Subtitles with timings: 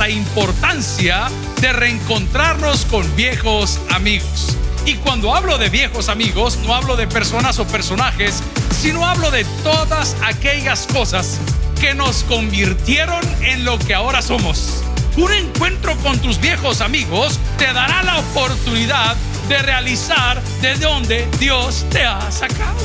[0.00, 1.28] la importancia
[1.60, 4.56] de reencontrarnos con viejos amigos.
[4.86, 8.42] Y cuando hablo de viejos amigos, no hablo de personas o personajes,
[8.80, 11.38] sino hablo de todas aquellas cosas
[11.78, 14.82] que nos convirtieron en lo que ahora somos.
[15.18, 19.16] Un encuentro con tus viejos amigos te dará la oportunidad
[19.50, 22.78] de realizar de donde Dios te ha sacado.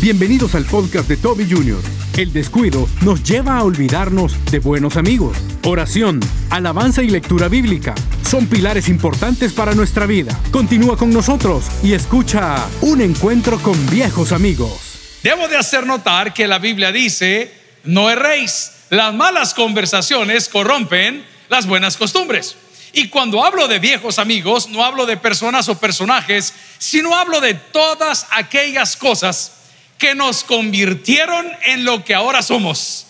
[0.00, 2.01] Bienvenidos al podcast de Toby Jr.
[2.16, 5.34] El descuido nos lleva a olvidarnos de buenos amigos.
[5.64, 6.20] Oración,
[6.50, 10.38] alabanza y lectura bíblica son pilares importantes para nuestra vida.
[10.50, 15.20] Continúa con nosotros y escucha Un encuentro con viejos amigos.
[15.22, 17.50] Debo de hacer notar que la Biblia dice,
[17.84, 18.72] no erréis.
[18.90, 22.56] Las malas conversaciones corrompen las buenas costumbres.
[22.92, 27.54] Y cuando hablo de viejos amigos, no hablo de personas o personajes, sino hablo de
[27.54, 29.61] todas aquellas cosas
[30.02, 33.06] que nos convirtieron en lo que ahora somos.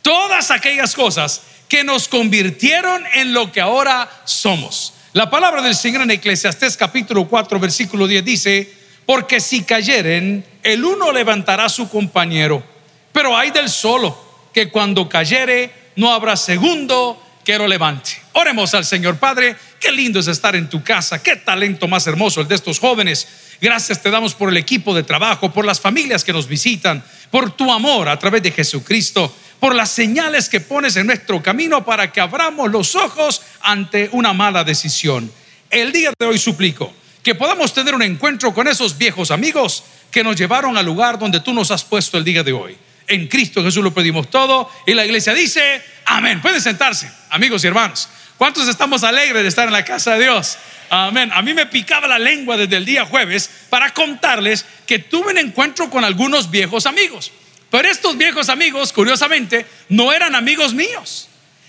[0.00, 4.94] Todas aquellas cosas que nos convirtieron en lo que ahora somos.
[5.12, 8.72] La palabra del Señor en Eclesiastés capítulo 4 versículo 10 dice,
[9.04, 12.62] porque si cayeren, el uno levantará a su compañero,
[13.10, 14.16] pero hay del solo,
[14.54, 18.22] que cuando cayere no habrá segundo que lo levante.
[18.34, 22.40] Oremos al Señor Padre, qué lindo es estar en tu casa, qué talento más hermoso
[22.40, 23.26] el de estos jóvenes
[23.60, 27.50] Gracias te damos por el equipo de trabajo, por las familias que nos visitan, por
[27.56, 32.12] tu amor a través de Jesucristo, por las señales que pones en nuestro camino para
[32.12, 35.30] que abramos los ojos ante una mala decisión.
[35.70, 40.22] El día de hoy suplico que podamos tener un encuentro con esos viejos amigos que
[40.22, 42.76] nos llevaron al lugar donde tú nos has puesto el día de hoy.
[43.08, 46.40] En Cristo Jesús lo pedimos todo y la iglesia dice, amén.
[46.40, 48.08] Pueden sentarse, amigos y hermanos.
[48.36, 50.58] ¿Cuántos estamos alegres de estar en la casa de Dios?
[50.90, 51.30] Amén.
[51.32, 55.38] A mí me picaba la lengua desde el día jueves para contarles que tuve un
[55.38, 57.32] encuentro con algunos viejos amigos.
[57.70, 61.28] Pero estos viejos amigos, curiosamente, no eran amigos míos,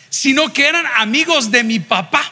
[0.10, 2.32] sino que eran amigos de mi papá.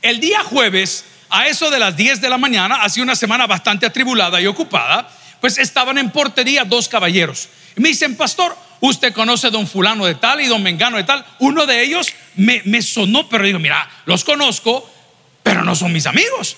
[0.00, 3.86] El día jueves, a eso de las 10 de la mañana, hacía una semana bastante
[3.86, 7.48] atribulada y ocupada, pues estaban en portería dos caballeros.
[7.76, 11.04] Y me dicen, pastor, usted conoce a don fulano de tal y don mengano de
[11.04, 11.24] tal.
[11.40, 14.93] Uno de ellos me, me sonó, pero digo, mira, los conozco,
[15.44, 16.56] pero no son mis amigos.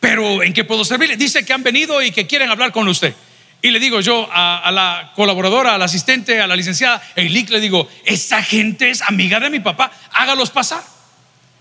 [0.00, 1.16] Pero ¿en qué puedo servirle?
[1.16, 3.14] Dice que han venido y que quieren hablar con usted.
[3.60, 7.88] Y le digo yo a, la colaboradora, al asistente, a la licenciada Eilik, le digo,
[8.04, 10.82] esa gente es amiga de mi papá, hágalos pasar.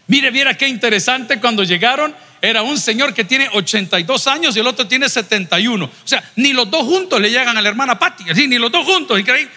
[0.07, 4.67] Mire, viera qué interesante cuando llegaron, era un señor que tiene 82 años y el
[4.67, 5.85] otro tiene 71.
[5.85, 8.85] O sea, ni los dos juntos le llegan a la hermana Patti, ni los dos
[8.85, 9.51] juntos, increíble.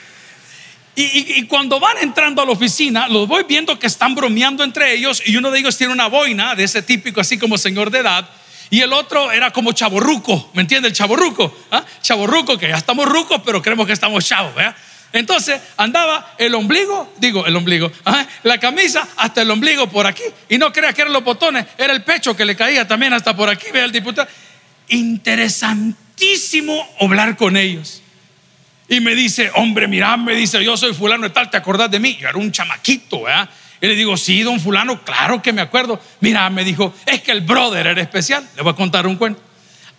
[0.96, 5.22] Y, cuando van entrando a la oficina, los voy viendo que están bromeando entre ellos
[5.24, 8.28] y uno de ellos tiene una boina de ese típico, así como señor de edad.
[8.70, 10.88] Y el otro era como chaborruco, ¿me entiende?
[10.88, 11.84] El chaborruco, ¿ah?
[12.02, 14.52] chaborruco, que ya estamos rucos, pero creemos que estamos chavos,
[15.12, 17.90] Entonces andaba el ombligo, digo el ombligo,
[18.42, 20.24] la camisa hasta el ombligo por aquí.
[20.48, 23.34] Y no crea que eran los botones, era el pecho que le caía también hasta
[23.34, 24.28] por aquí, vea el diputado.
[24.88, 27.99] Interesantísimo hablar con ellos.
[28.90, 32.00] Y me dice, hombre, mira, me dice, yo soy fulano de tal, ¿te acordás de
[32.00, 32.18] mí?
[32.20, 33.48] Yo era un chamaquito, ¿verdad?
[33.80, 36.00] Y le digo, sí, don fulano, claro que me acuerdo.
[36.18, 38.44] Mira, me dijo, es que el brother era especial.
[38.56, 39.40] Le voy a contar un cuento.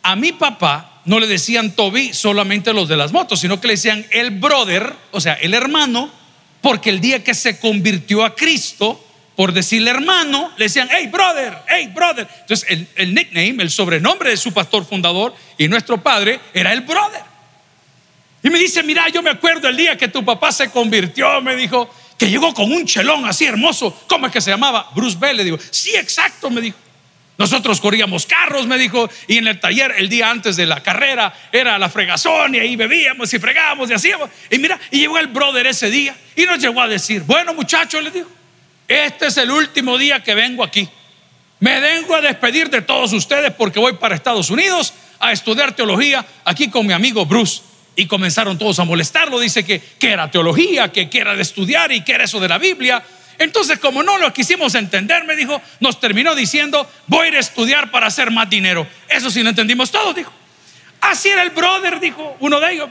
[0.03, 3.74] A mi papá no le decían Toby solamente los de las motos, sino que le
[3.75, 6.12] decían el brother, o sea, el hermano,
[6.59, 9.01] porque el día que se convirtió a Cristo,
[9.38, 12.28] por decirle hermano, le decían, hey brother, hey brother.
[12.41, 16.81] Entonces el, el nickname, el sobrenombre de su pastor fundador y nuestro padre era el
[16.81, 17.31] brother.
[18.44, 21.56] Y me dice, mira, yo me acuerdo el día que tu papá se convirtió, me
[21.56, 24.03] dijo, que llegó con un chelón así hermoso.
[24.07, 24.90] ¿Cómo es que se llamaba?
[24.96, 26.78] Bruce Bell, le digo, sí, exacto, me dijo.
[27.38, 31.34] Nosotros corríamos carros, me dijo, y en el taller el día antes de la carrera
[31.51, 34.30] era la fregazón y ahí bebíamos y fregábamos y hacíamos.
[34.51, 38.03] Y mira, y llegó el brother ese día y nos llegó a decir, bueno muchachos,
[38.03, 38.30] le dijo,
[38.88, 40.88] este es el último día que vengo aquí.
[41.59, 46.24] Me vengo a despedir de todos ustedes porque voy para Estados Unidos a estudiar teología
[46.46, 47.63] aquí con mi amigo Bruce.
[47.96, 49.40] Y comenzaron todos a molestarlo.
[49.40, 52.47] Dice que, que era teología, que, que era de estudiar y que era eso de
[52.47, 53.03] la Biblia.
[53.38, 57.39] Entonces, como no lo quisimos entender, me dijo, nos terminó diciendo, voy a ir a
[57.39, 58.88] estudiar para hacer más dinero.
[59.10, 60.31] Eso sí lo entendimos todos, dijo.
[61.01, 62.89] Así era el brother, dijo uno de ellos.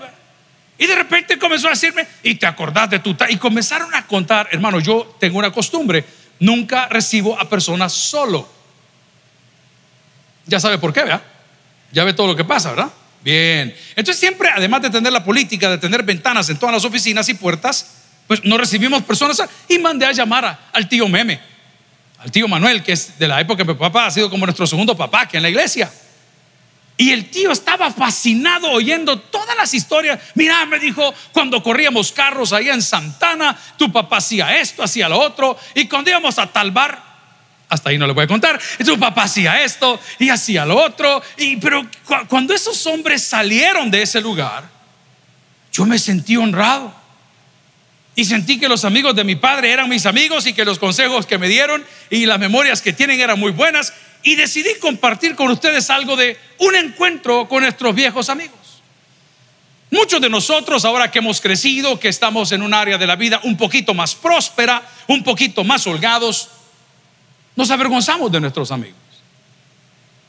[0.76, 3.16] Y de repente comenzó a decirme, y te acordás de tu...
[3.28, 6.04] Y comenzaron a contar, hermano, yo tengo una costumbre,
[6.40, 8.48] nunca recibo a personas solo.
[10.46, 11.22] Ya sabe por qué, ¿verdad?
[11.92, 12.90] Ya ve todo lo que pasa, ¿verdad?
[13.22, 13.74] Bien.
[13.90, 17.34] Entonces siempre, además de tener la política, de tener ventanas en todas las oficinas y
[17.34, 17.86] puertas,
[18.26, 21.40] pues no recibimos personas y mandé a llamar al tío Meme,
[22.18, 24.66] al tío Manuel, que es de la época que mi papá ha sido como nuestro
[24.66, 25.90] segundo papá que en la iglesia.
[26.96, 30.20] Y el tío estaba fascinado oyendo todas las historias.
[30.34, 35.18] Mira, me dijo, cuando corríamos carros ahí en Santana, tu papá hacía esto, hacía lo
[35.18, 35.58] otro.
[35.74, 37.09] Y cuando íbamos a tal bar,
[37.70, 41.22] hasta ahí no le voy a contar, tu papá hacía esto y hacía lo otro.
[41.38, 41.86] Y, pero
[42.28, 44.68] cuando esos hombres salieron de ese lugar,
[45.72, 46.92] yo me sentí honrado.
[48.16, 51.24] Y sentí que los amigos de mi padre eran mis amigos y que los consejos
[51.26, 53.92] que me dieron y las memorias que tienen eran muy buenas.
[54.22, 58.58] Y decidí compartir con ustedes algo de un encuentro con nuestros viejos amigos.
[59.90, 63.40] Muchos de nosotros, ahora que hemos crecido, que estamos en un área de la vida
[63.44, 66.48] un poquito más próspera, un poquito más holgados,
[67.56, 68.98] nos avergonzamos de nuestros amigos.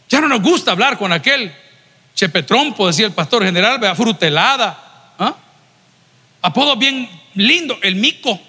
[0.10, 1.54] Ya no nos gusta hablar con aquel
[2.14, 5.14] chepetrompo, decía el pastor general, vea, frutelada.
[5.18, 5.36] ¿ah?
[6.42, 8.40] Apodo bien lindo, el mico.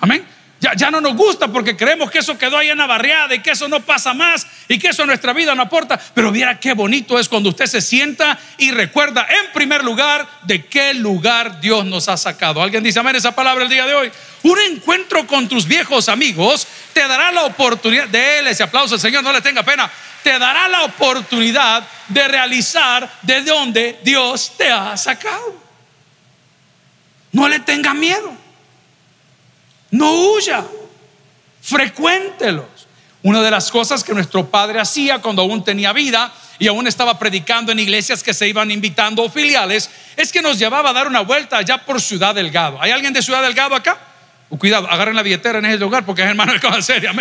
[0.00, 0.24] Amén.
[0.60, 3.40] Ya, ya, no nos gusta porque creemos que eso quedó ahí en la barriada y
[3.40, 6.00] que eso no pasa más y que eso a nuestra vida no aporta.
[6.14, 10.66] Pero mira qué bonito es cuando usted se sienta y recuerda en primer lugar de
[10.66, 12.60] qué lugar Dios nos ha sacado.
[12.60, 14.10] ¿Alguien dice amén esa palabra el día de hoy?
[14.42, 19.00] Un encuentro con tus viejos amigos te dará la oportunidad, de él ese aplauso al
[19.00, 19.88] Señor, no le tenga pena,
[20.24, 25.54] te dará la oportunidad de realizar de donde Dios te ha sacado.
[27.30, 28.47] No le tenga miedo.
[29.90, 30.64] No huya.
[31.60, 32.66] Frecuéntelos.
[33.22, 37.18] Una de las cosas que nuestro padre hacía cuando aún tenía vida y aún estaba
[37.18, 41.20] predicando en iglesias que se iban invitando filiales es que nos llevaba a dar una
[41.20, 42.80] vuelta allá por Ciudad Delgado.
[42.80, 43.98] ¿Hay alguien de Ciudad Delgado acá?
[44.50, 47.12] Uh, cuidado, agarren la billetera en ese lugar porque es hermano de cosa seria.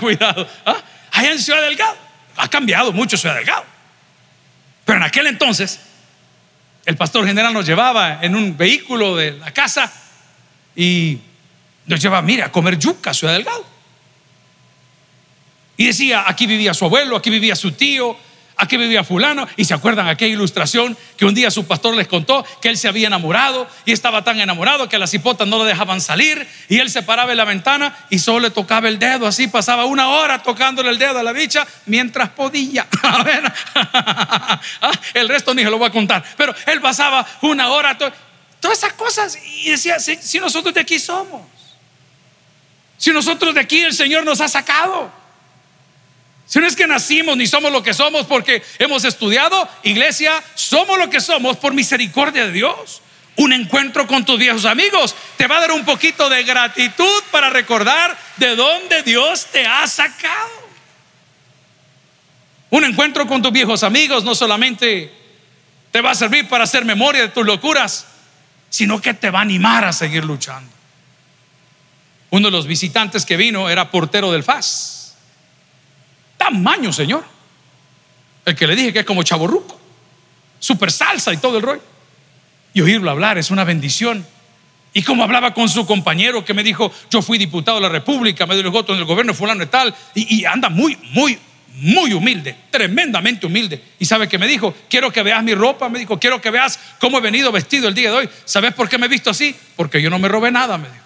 [0.00, 0.48] Cuidado.
[0.64, 0.76] ¿Ah?
[1.12, 1.96] Allá en Ciudad Delgado.
[2.36, 3.64] Ha cambiado mucho Ciudad Delgado.
[4.84, 5.80] Pero en aquel entonces
[6.84, 9.92] el pastor general nos llevaba en un vehículo de la casa
[10.74, 11.18] y
[11.86, 13.64] nos llevaba, mira, a comer yuca, Ciudad Delgado.
[15.76, 18.16] Y decía, aquí vivía su abuelo, aquí vivía su tío,
[18.56, 19.46] aquí vivía fulano.
[19.56, 22.88] Y se acuerdan aquella ilustración que un día su pastor les contó que él se
[22.88, 26.90] había enamorado y estaba tan enamorado que las hipotas no lo dejaban salir y él
[26.90, 30.42] se paraba en la ventana y solo le tocaba el dedo, así pasaba una hora
[30.42, 32.86] tocándole el dedo a la bicha mientras podía.
[34.80, 38.78] Ah, el resto ni se lo voy a contar, pero él pasaba una hora, todas
[38.78, 41.42] esas cosas y decía, si nosotros de aquí somos,
[42.98, 45.10] si nosotros de aquí el Señor nos ha sacado.
[46.46, 50.96] Si no es que nacimos ni somos lo que somos porque hemos estudiado, iglesia, somos
[50.96, 53.02] lo que somos por misericordia de Dios.
[53.36, 57.50] Un encuentro con tus viejos amigos te va a dar un poquito de gratitud para
[57.50, 60.66] recordar de dónde Dios te ha sacado.
[62.70, 65.12] Un encuentro con tus viejos amigos no solamente
[65.90, 68.06] te va a servir para hacer memoria de tus locuras,
[68.70, 70.75] sino que te va a animar a seguir luchando.
[72.36, 75.16] Uno de los visitantes que vino era portero del FAS
[76.36, 77.24] Tamaño, Señor.
[78.44, 79.80] El que le dije que es como chaborruco.
[80.58, 81.82] Super salsa y todo el rollo.
[82.74, 84.26] Y oírlo hablar es una bendición.
[84.92, 88.44] Y como hablaba con su compañero que me dijo, yo fui diputado de la República,
[88.44, 91.38] me dio el voto en el gobierno fulano y tal, y, y anda muy, muy,
[91.76, 93.82] muy humilde, tremendamente humilde.
[93.98, 96.78] Y sabe que me dijo, quiero que veas mi ropa, me dijo, quiero que veas
[97.00, 98.28] cómo he venido vestido el día de hoy.
[98.44, 99.56] ¿Sabes por qué me he visto así?
[99.74, 101.05] Porque yo no me robé nada, me dijo.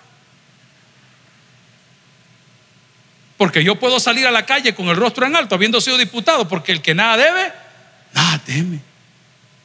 [3.40, 6.46] Porque yo puedo salir a la calle con el rostro en alto habiendo sido diputado,
[6.46, 7.50] porque el que nada debe,
[8.12, 8.80] nada teme.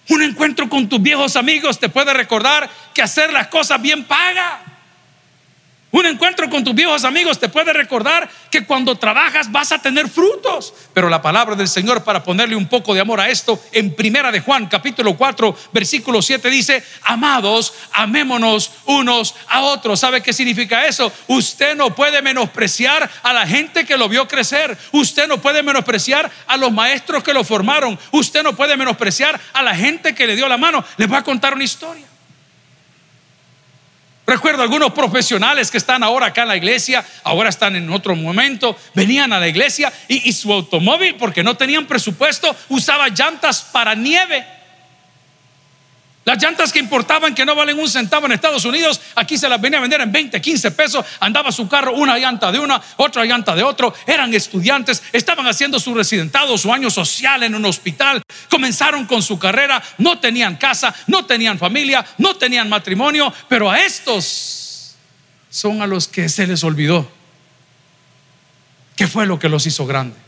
[0.07, 4.61] Un encuentro con tus viejos amigos te puede recordar que hacer las cosas bien paga.
[5.95, 10.09] Un encuentro con tus viejos amigos te puede recordar que cuando trabajas vas a tener
[10.09, 10.73] frutos.
[10.93, 14.29] Pero la palabra del Señor para ponerle un poco de amor a esto, en Primera
[14.29, 20.01] de Juan, capítulo 4, versículo 7 dice, amados, amémonos unos a otros.
[20.01, 21.09] ¿Sabe qué significa eso?
[21.27, 24.77] Usted no puede menospreciar a la gente que lo vio crecer.
[24.91, 27.97] Usted no puede menospreciar a los maestros que lo formaron.
[28.11, 30.83] Usted no puede menospreciar a la gente que le dio la mano.
[30.97, 32.14] Les voy a contar una historia.
[34.27, 38.75] Recuerdo algunos profesionales que están ahora acá en la iglesia, ahora están en otro momento,
[38.95, 44.45] venían a la iglesia y, su automóvil, porque no tenían presupuesto, usaba llantas para nieve.
[46.25, 49.61] Las llantas que importaban que no valen un centavo en Estados Unidos, aquí se las
[49.61, 51.05] venía a vender en 20, 15 pesos.
[51.19, 53.93] Andaba su carro una llanta de una, otra llanta de otro.
[54.07, 58.23] Eran estudiantes, estaban haciendo su residentado, su año social en un hospital.
[58.49, 63.79] Comenzaron con su carrera, no tenían casa, no tenían familia, no tenían matrimonio, pero a
[63.81, 64.95] estos
[65.51, 67.07] son a los que se les olvidó.
[68.95, 70.24] ¿Qué fue lo que los hizo grandes?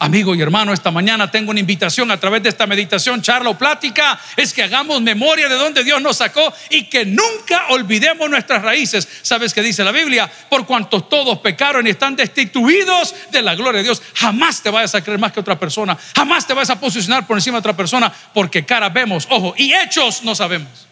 [0.00, 3.58] Amigo y hermano, esta mañana tengo una invitación a través de esta meditación, charla o
[3.58, 8.62] plática, es que hagamos memoria de donde Dios nos sacó y que nunca olvidemos nuestras
[8.62, 9.08] raíces.
[9.22, 10.30] ¿Sabes qué dice la Biblia?
[10.48, 14.94] Por cuanto todos pecaron y están destituidos de la gloria de Dios, jamás te vayas
[14.94, 17.76] a creer más que otra persona, jamás te vas a posicionar por encima de otra
[17.76, 20.86] persona, porque cara vemos, ojo, y hechos no sabemos.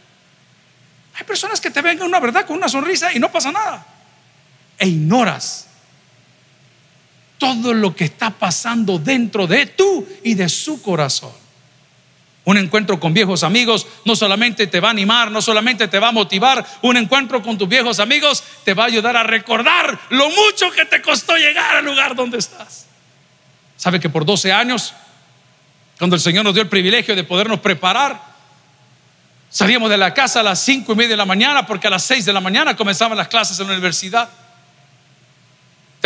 [1.15, 3.87] Hay personas que te ven una verdad con una sonrisa y no pasa nada.
[4.79, 5.67] E ignoras
[7.39, 11.33] todo lo que está pasando dentro de tú y de su corazón.
[12.47, 16.09] Un encuentro con viejos amigos no solamente te va a animar, no solamente te va
[16.09, 20.31] a motivar, un encuentro con tus viejos amigos te va a ayudar a recordar lo
[20.31, 22.87] mucho que te costó llegar al lugar donde estás.
[23.77, 24.95] ¿Sabe que por 12 años,
[25.99, 28.23] cuando el Señor nos dio el privilegio de podernos preparar,
[29.51, 32.05] salíamos de la casa a las 5 y media de la mañana porque a las
[32.05, 34.29] 6 de la mañana comenzaban las clases en la universidad?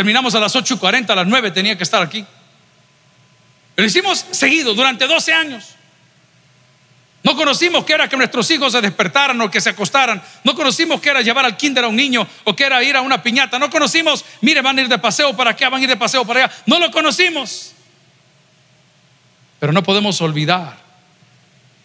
[0.00, 2.24] Terminamos a las 8.40, a las 9 tenía que estar aquí.
[3.76, 5.74] Lo hicimos seguido durante 12 años.
[7.22, 10.22] No conocimos que era que nuestros hijos se despertaran o que se acostaran.
[10.42, 13.02] No conocimos que era llevar al kinder a un niño o que era ir a
[13.02, 13.58] una piñata.
[13.58, 16.24] No conocimos, mire, van a ir de paseo para acá, van a ir de paseo
[16.24, 16.54] para allá.
[16.64, 17.72] No lo conocimos.
[19.58, 20.78] Pero no podemos olvidar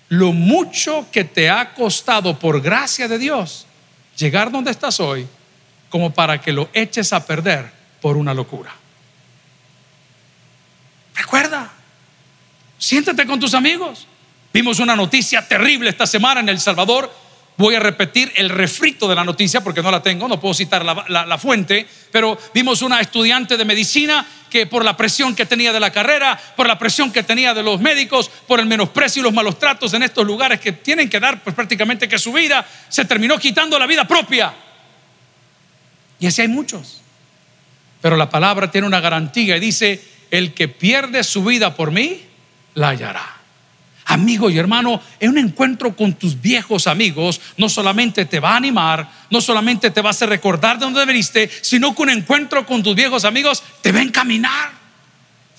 [0.08, 3.66] lo mucho que te ha costado por gracia de Dios
[4.16, 5.28] llegar donde estás hoy
[5.90, 7.76] como para que lo eches a perder
[8.06, 8.72] por una locura.
[11.16, 11.72] Recuerda,
[12.78, 14.06] siéntate con tus amigos.
[14.54, 17.12] Vimos una noticia terrible esta semana en El Salvador.
[17.58, 20.86] Voy a repetir el refrito de la noticia porque no la tengo, no puedo citar
[20.86, 25.80] la, fuente, pero vimos una estudiante de medicina que por la presión que tenía de
[25.80, 29.34] la carrera, por la presión que tenía de los médicos, por el menosprecio y los
[29.34, 33.04] malos tratos en estos lugares que tienen que dar pues, prácticamente que su vida, se
[33.06, 34.54] terminó quitando la vida propia.
[36.20, 37.02] Y así hay muchos.
[38.06, 42.22] Pero la palabra tiene una garantía y dice, el que pierde su vida por mí,
[42.76, 43.38] la hallará.
[44.06, 48.58] Amigo y hermano, en un encuentro con tus viejos amigos, no solamente te va a
[48.58, 52.64] animar, no solamente te va a hacer recordar de dónde veniste, sino que un encuentro
[52.64, 54.70] con tus viejos amigos te va a encaminar.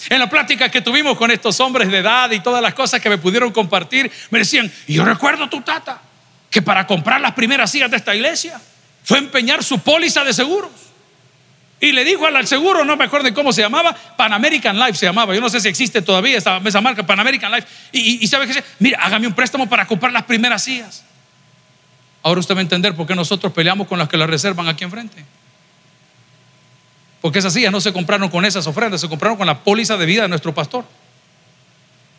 [0.08, 3.10] En la plática que tuvimos con estos hombres de edad y todas las cosas que
[3.10, 6.00] me pudieron compartir, me decían, yo recuerdo tu tata,
[6.48, 8.60] que para comprar las primeras sillas de esta iglesia
[9.02, 10.85] fue empeñar su póliza de seguros.
[11.78, 15.06] Y le dijo al seguro, no me acuerdo cómo se llamaba, Pan American Life se
[15.06, 15.34] llamaba.
[15.34, 17.66] Yo no sé si existe todavía esa, marca, Pan American Life.
[17.92, 21.04] Y, sabe que mira, hágame un préstamo para comprar las primeras sillas.
[22.22, 24.84] Ahora usted va a entender por qué nosotros peleamos con las que la reservan aquí
[24.84, 25.24] enfrente.
[27.20, 30.06] Porque esas sillas no se compraron con esas ofrendas, se compraron con la póliza de
[30.06, 30.84] vida de nuestro pastor.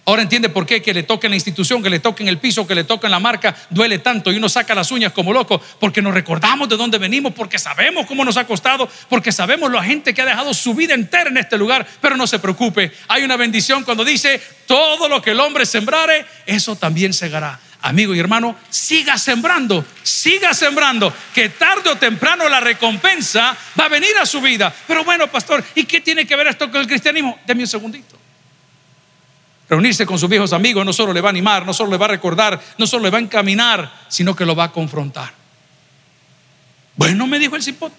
[0.07, 2.37] Ahora entiende por qué que le toque en la institución, que le toque en el
[2.37, 5.33] piso, que le toque en la marca, duele tanto y uno saca las uñas como
[5.33, 9.69] loco, porque nos recordamos de dónde venimos, porque sabemos cómo nos ha costado, porque sabemos
[9.69, 12.93] la gente que ha dejado su vida entera en este lugar, pero no se preocupe,
[13.09, 17.59] hay una bendición cuando dice, todo lo que el hombre sembrare, eso también segará.
[17.81, 23.89] Amigo y hermano, siga sembrando, siga sembrando, que tarde o temprano la recompensa va a
[23.89, 24.73] venir a su vida.
[24.87, 27.37] Pero bueno, pastor, ¿y qué tiene que ver esto con el cristianismo?
[27.45, 28.26] Deme un segundito.
[29.69, 32.05] Reunirse con sus viejos amigos no solo le va a animar, no solo le va
[32.05, 35.33] a recordar, no solo le va a encaminar, sino que lo va a confrontar.
[36.95, 37.95] Bueno, me dijo el cipote,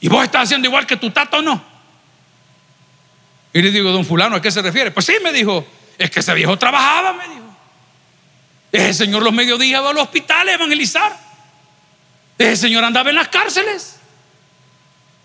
[0.00, 1.62] ¿y vos estás haciendo igual que tu tato o no?
[3.52, 4.90] Y le digo, don fulano, ¿a qué se refiere?
[4.90, 5.66] Pues sí, me dijo,
[5.98, 7.48] es que ese viejo trabajaba, me dijo.
[8.72, 11.16] Ese señor los mediodías iba a los hospitales a evangelizar.
[12.38, 13.98] Ese señor andaba en las cárceles.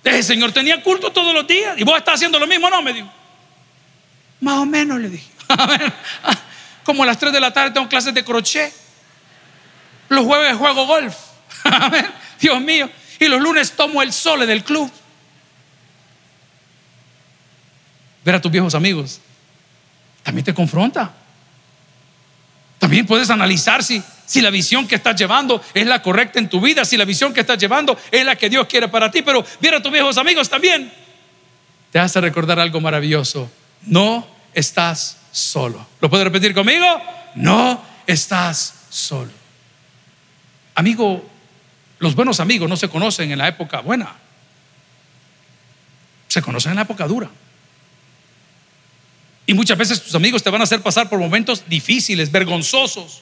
[0.04, 1.78] Ese señor tenía culto todos los días.
[1.78, 2.70] ¿Y vos estás haciendo lo mismo?
[2.70, 3.10] No, me dijo.
[4.42, 5.33] Más o menos le dije.
[6.84, 8.74] Como a las 3 de la tarde tengo clases de crochet.
[10.10, 11.16] Los jueves juego golf.
[12.40, 12.90] Dios mío.
[13.20, 14.92] Y los lunes tomo el sole del club.
[18.26, 19.20] Ver a tus viejos amigos
[20.24, 21.12] también te confronta.
[22.80, 26.60] También puedes analizar si, si la visión que estás llevando es la correcta en tu
[26.60, 29.22] vida, si la visión que estás llevando es la que Dios quiere para ti.
[29.22, 30.92] Pero ver a tus viejos amigos también
[31.92, 33.50] te hace recordar algo maravilloso.
[33.84, 35.86] No estás solo.
[36.00, 36.86] ¿Lo puede repetir conmigo?
[37.36, 39.32] No estás solo.
[40.76, 41.30] Amigo,
[42.00, 44.14] los buenos amigos no se conocen en la época buena.
[46.30, 47.30] Se conocen en la época dura.
[49.46, 53.22] Y muchas veces tus amigos te van a hacer pasar por momentos difíciles, vergonzosos.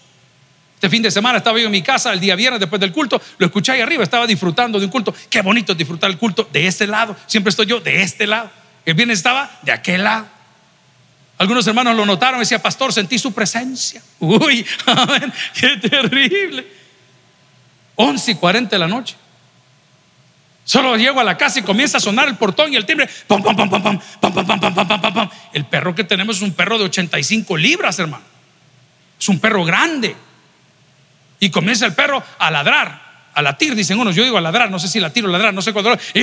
[0.75, 3.21] Este fin de semana estaba yo en mi casa el día viernes después del culto,
[3.37, 5.13] lo escuché ahí arriba, estaba disfrutando de un culto.
[5.29, 7.15] Qué bonito disfrutar el culto de este lado.
[7.27, 8.49] Siempre estoy yo de este lado.
[8.85, 10.40] El viernes estaba de aquel lado.
[11.41, 13.99] Algunos hermanos lo notaron decía, pastor, sentí su presencia.
[14.19, 16.67] Uy, amén, qué terrible.
[17.95, 19.15] 11 y 40 de la noche.
[20.63, 23.09] Solo llego a la casa y comienza a sonar el portón y el timbre.
[23.25, 25.29] Pam, pam, pam, pam, pam, pam, pam, pam, pam, pam, pam.
[25.51, 28.23] El perro que tenemos es un perro de 85 libras, hermano.
[29.19, 30.15] Es un perro grande.
[31.39, 33.00] Y comienza el perro a ladrar,
[33.33, 34.15] a latir, dicen unos.
[34.15, 35.97] Yo digo a ladrar, no sé si latir o ladrar, no sé cuándo.
[36.13, 36.19] Y,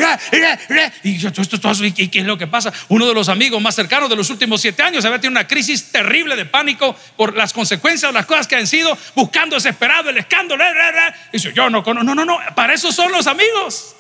[1.09, 2.73] y yo, esto, esto, ¿y qué es lo que pasa?
[2.89, 5.91] Uno de los amigos más cercanos de los últimos siete años había tenido una crisis
[5.91, 10.19] terrible de pánico por las consecuencias de las cosas que han sido, buscando desesperado el
[10.19, 10.65] escándalo.
[10.65, 13.95] Y dice, yo no, no, no, no, para eso son los amigos.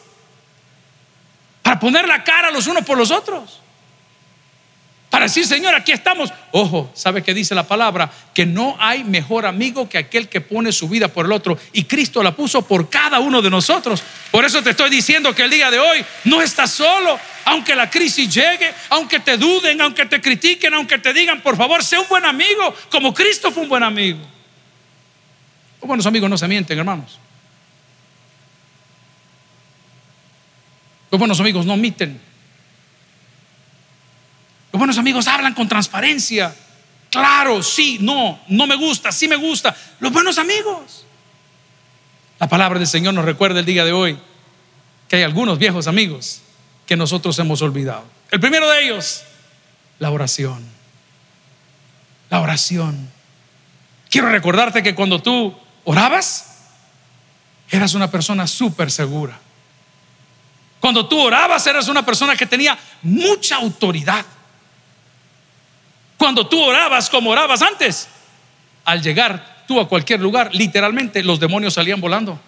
[1.62, 3.60] Para poner la cara los unos por los otros.
[5.18, 6.32] Para decir, Señor, aquí estamos.
[6.52, 8.08] Ojo, ¿sabe qué dice la palabra?
[8.32, 11.58] Que no hay mejor amigo que aquel que pone su vida por el otro.
[11.72, 14.00] Y Cristo la puso por cada uno de nosotros.
[14.30, 17.18] Por eso te estoy diciendo que el día de hoy no estás solo.
[17.46, 21.82] Aunque la crisis llegue, aunque te duden, aunque te critiquen, aunque te digan, por favor,
[21.82, 24.20] sé un buen amigo, como Cristo fue un buen amigo.
[25.80, 27.18] Los buenos amigos no se mienten, hermanos.
[31.10, 32.20] Los buenos amigos no miten.
[34.78, 36.54] Buenos amigos hablan con transparencia.
[37.10, 39.76] Claro, sí, no, no me gusta, sí me gusta.
[39.98, 41.04] Los buenos amigos.
[42.38, 44.16] La palabra del Señor nos recuerda el día de hoy
[45.08, 46.42] que hay algunos viejos amigos
[46.86, 48.04] que nosotros hemos olvidado.
[48.30, 49.24] El primero de ellos,
[49.98, 50.64] la oración.
[52.30, 53.10] La oración.
[54.08, 56.68] Quiero recordarte que cuando tú orabas,
[57.68, 59.40] eras una persona súper segura.
[60.78, 64.24] Cuando tú orabas, eras una persona que tenía mucha autoridad.
[66.18, 68.08] Cuando tú orabas como orabas antes,
[68.84, 72.38] al llegar tú a cualquier lugar, literalmente los demonios salían volando.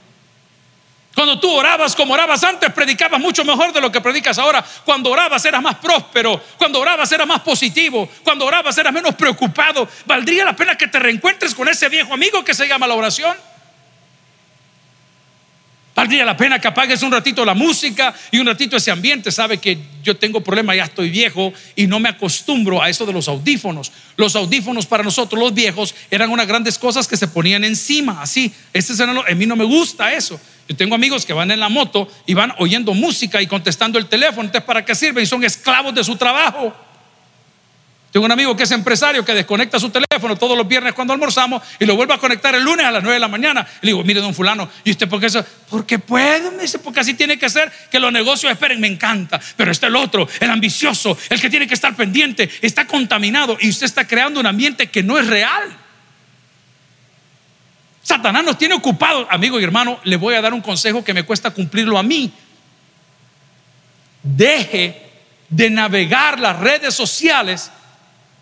[1.15, 4.65] Cuando tú orabas como orabas antes, predicabas mucho mejor de lo que predicas ahora.
[4.85, 6.41] Cuando orabas eras más próspero.
[6.57, 8.09] Cuando orabas eras más positivo.
[8.23, 9.89] Cuando orabas eras menos preocupado.
[10.07, 13.37] ¿Valdría la pena que te reencuentres con ese viejo amigo que se llama la oración?
[16.01, 19.31] Valdría la pena que apagues un ratito la música y un ratito ese ambiente.
[19.31, 23.13] Sabe que yo tengo problema, ya estoy viejo y no me acostumbro a eso de
[23.13, 23.93] los audífonos.
[24.17, 28.51] Los audífonos para nosotros, los viejos, eran unas grandes cosas que se ponían encima, así.
[28.73, 30.41] Este es, a mí no me gusta eso.
[30.67, 34.07] Yo tengo amigos que van en la moto y van oyendo música y contestando el
[34.07, 34.45] teléfono.
[34.45, 35.27] Entonces, ¿para qué sirven?
[35.27, 36.75] Son esclavos de su trabajo.
[38.11, 41.63] Tengo un amigo que es empresario que desconecta su teléfono todos los viernes cuando almorzamos
[41.79, 43.65] y lo vuelve a conectar el lunes a las 9 de la mañana.
[43.83, 45.45] Y le digo, mire, don Fulano, ¿y usted por qué eso?
[45.69, 49.41] Porque puede, me dice, porque así tiene que ser, que los negocios esperen, me encanta.
[49.57, 53.69] Pero está el otro, el ambicioso, el que tiene que estar pendiente, está contaminado y
[53.69, 55.77] usted está creando un ambiente que no es real.
[58.03, 59.29] Satanás nos tiene ocupados.
[59.31, 62.33] Amigo y hermano, le voy a dar un consejo que me cuesta cumplirlo a mí.
[64.25, 65.11] Deje
[65.49, 67.71] de navegar las redes sociales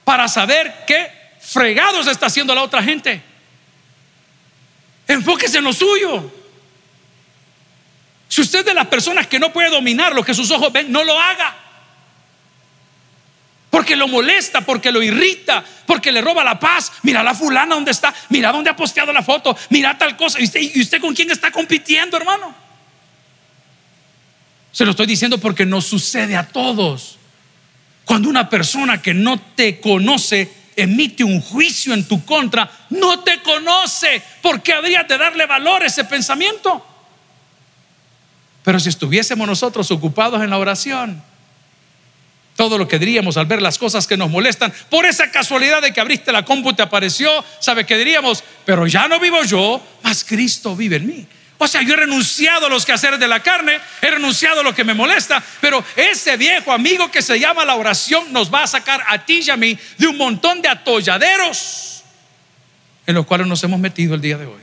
[0.09, 3.21] para saber qué fregados está haciendo la otra gente.
[5.07, 6.33] Enfóquese en lo suyo.
[8.27, 10.90] Si usted es de las personas que no puede dominar lo que sus ojos ven,
[10.90, 11.55] no lo haga.
[13.68, 16.90] Porque lo molesta, porque lo irrita, porque le roba la paz.
[17.03, 20.40] Mira la fulana donde está, mira dónde ha posteado la foto, mira tal cosa.
[20.40, 22.55] ¿Y usted, ¿Y usted con quién está compitiendo, hermano?
[24.73, 27.17] Se lo estoy diciendo porque nos sucede a todos.
[28.09, 33.42] Cuando una persona que no te conoce emite un juicio en tu contra, no te
[33.42, 34.23] conoce.
[34.40, 36.83] ¿Por qué habría de darle valor a ese pensamiento?
[38.62, 41.23] Pero si estuviésemos nosotros ocupados en la oración,
[42.57, 45.92] todo lo que diríamos al ver las cosas que nos molestan, por esa casualidad de
[45.92, 48.42] que abriste la compu te apareció, ¿sabe qué diríamos?
[48.64, 51.27] Pero ya no vivo yo, mas Cristo vive en mí.
[51.61, 54.75] O sea, yo he renunciado a los quehaceres de la carne, he renunciado a lo
[54.75, 58.66] que me molesta, pero ese viejo amigo que se llama la oración nos va a
[58.68, 62.05] sacar a ti y a mí de un montón de atolladeros
[63.07, 64.61] en los cuales nos hemos metido el día de hoy.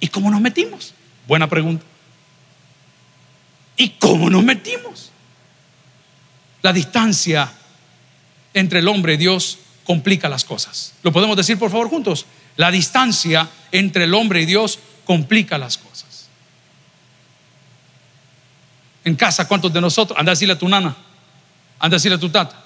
[0.00, 0.92] ¿Y cómo nos metimos?
[1.26, 1.84] Buena pregunta.
[3.76, 5.10] ¿Y cómo nos metimos?
[6.62, 7.50] La distancia
[8.52, 10.94] entre el hombre y Dios complica las cosas.
[11.02, 12.26] ¿Lo podemos decir por favor juntos?
[12.56, 16.28] La distancia entre el hombre y Dios complica las cosas.
[19.04, 20.18] En casa, ¿cuántos de nosotros?
[20.18, 20.94] Anda a decirle a tu nana,
[21.78, 22.56] anda a decirle a tu tata,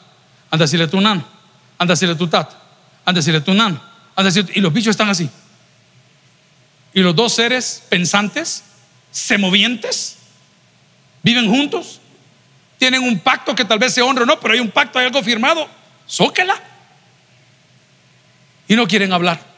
[0.51, 1.25] anda a decirle a tu nana,
[1.79, 2.59] anda a decirle a tu tata,
[3.05, 3.81] anda a decirle a tu nana,
[4.17, 5.29] anda y los bichos están así.
[6.93, 8.65] Y los dos seres pensantes,
[9.11, 10.17] semovientes,
[11.23, 12.01] viven juntos,
[12.79, 15.07] tienen un pacto que tal vez se honre o no, pero hay un pacto, hay
[15.07, 15.69] algo firmado,
[16.09, 16.59] zóquela.
[18.67, 19.50] Y no quieren hablar.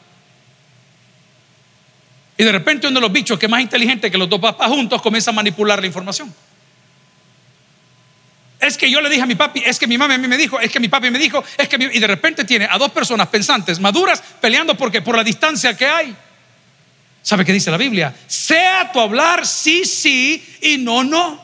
[2.43, 4.67] Y de repente uno de los bichos que es más inteligente que los dos papás
[4.67, 6.33] juntos comienza a manipular la información.
[8.59, 10.35] Es que yo le dije a mi papi, es que mi mamá a mí me
[10.35, 12.91] dijo, es que mi papi me dijo, es que y de repente tiene a dos
[12.91, 16.13] personas pensantes, maduras, peleando porque por la distancia que hay.
[17.21, 18.13] ¿Sabe qué dice la Biblia?
[18.27, 21.41] Sea tu hablar sí, sí y no, no.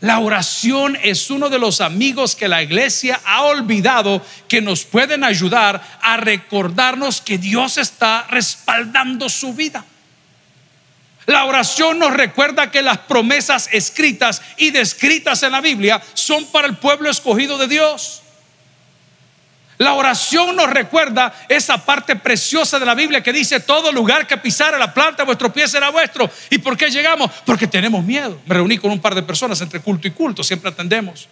[0.00, 5.24] La oración es uno de los amigos que la iglesia ha olvidado que nos pueden
[5.24, 9.84] ayudar a recordarnos que Dios está respaldando su vida.
[11.26, 16.66] La oración nos recuerda que las promesas escritas y descritas en la Biblia son para
[16.66, 18.22] el pueblo escogido de Dios.
[19.80, 24.36] La oración nos recuerda esa parte preciosa de la Biblia que dice, todo lugar que
[24.36, 26.30] pisara la planta vuestro pie será vuestro.
[26.50, 27.30] ¿Y por qué llegamos?
[27.46, 28.38] Porque tenemos miedo.
[28.44, 31.26] Me reuní con un par de personas entre culto y culto, siempre atendemos.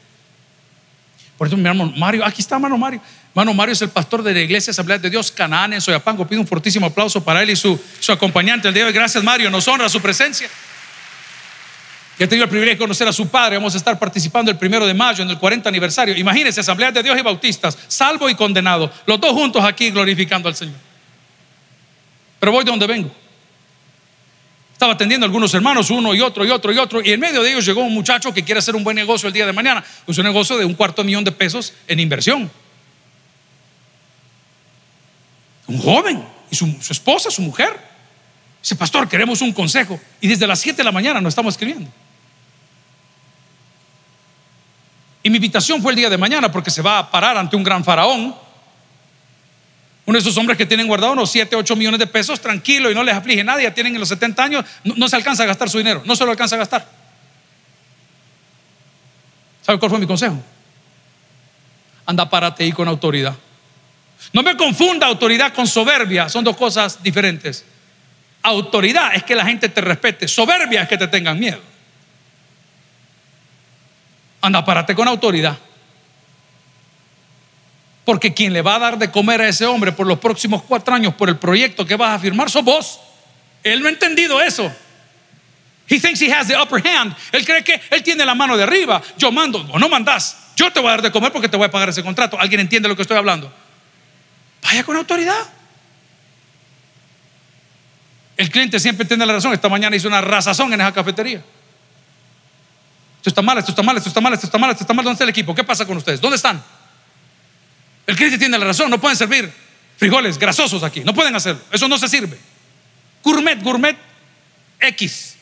[1.36, 3.02] Por eso mi hermano Mario, aquí está hermano Mario.
[3.32, 6.26] Hermano Mario es el pastor de la iglesia Asamblea de Dios Canaán en Soyapango.
[6.26, 8.94] Pido un fortísimo aplauso para él y su, su acompañante el día de hoy.
[8.94, 10.48] Gracias Mario, nos honra su presencia.
[12.18, 13.56] He tenido el privilegio de conocer a su padre.
[13.56, 16.16] Vamos a estar participando el primero de mayo en el 40 aniversario.
[16.16, 18.90] Imagínense, Asamblea de Dios y Bautistas, salvo y condenado.
[19.06, 20.74] Los dos juntos aquí glorificando al Señor.
[22.40, 23.10] Pero voy de donde vengo.
[24.72, 27.00] Estaba atendiendo a algunos hermanos, uno y otro y otro y otro.
[27.02, 29.32] Y en medio de ellos llegó un muchacho que quiere hacer un buen negocio el
[29.32, 29.84] día de mañana.
[30.06, 32.50] Es un negocio de un cuarto millón de pesos en inversión.
[35.68, 37.78] Un joven y su, su esposa, su mujer.
[38.60, 40.00] Dice, pastor, queremos un consejo.
[40.20, 41.88] Y desde las 7 de la mañana nos estamos escribiendo.
[45.28, 47.62] Y mi invitación fue el día de mañana porque se va a parar ante un
[47.62, 48.34] gran faraón.
[50.06, 52.94] Uno de esos hombres que tienen guardado unos 7, 8 millones de pesos, tranquilo y
[52.94, 55.68] no les aflige nadie, ya tienen en los 70 años, no, se alcanza a gastar
[55.68, 56.88] su dinero, no se lo alcanza a gastar.
[59.60, 60.42] ¿Sabe cuál fue mi consejo?
[62.06, 63.34] Anda, párate ahí con autoridad.
[64.32, 67.66] No me confunda autoridad con soberbia, son dos cosas diferentes.
[68.40, 71.60] Autoridad es que la gente te respete, soberbia es que te tengan miedo.
[74.48, 75.56] Anda, párate con autoridad.
[78.04, 80.94] Porque quien le va a dar de comer a ese hombre por los próximos cuatro
[80.94, 82.98] años por el proyecto que vas a firmar sos vos.
[83.62, 84.72] Él no ha entendido eso.
[85.90, 87.14] He thinks he has the upper hand.
[87.32, 89.02] Él cree que él tiene la mano de arriba.
[89.18, 90.52] Yo mando, o no mandas.
[90.56, 92.40] Yo te voy a dar de comer porque te voy a pagar ese contrato.
[92.40, 93.52] ¿Alguien entiende lo que estoy hablando?
[94.62, 95.46] Vaya con autoridad.
[98.38, 99.52] El cliente siempre tiene la razón.
[99.52, 101.42] Esta mañana hizo una razazón en esa cafetería.
[103.18, 105.04] Esto está mal, esto está mal, esto está mal, esto está mal, esto está mal.
[105.04, 105.54] ¿Dónde está el equipo?
[105.54, 106.20] ¿Qué pasa con ustedes?
[106.20, 106.62] ¿Dónde están?
[108.06, 109.52] El cliente tiene la razón, no pueden servir
[109.98, 112.38] frijoles grasosos aquí, no pueden hacerlo, eso no se sirve.
[113.22, 113.98] Gourmet, gourmet
[114.80, 115.36] X.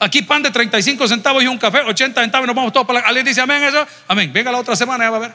[0.00, 3.00] Aquí pan de 35 centavos y un café, 80 centavos y nos vamos todos para
[3.00, 3.06] la...
[3.06, 3.86] ¿Alguien dice amén eso?
[4.08, 4.32] Amén.
[4.32, 5.34] Venga la otra semana, ya va a ver.